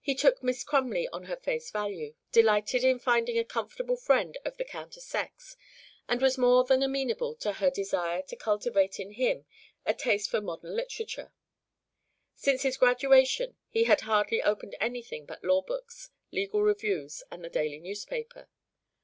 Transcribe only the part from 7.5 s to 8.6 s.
her desire to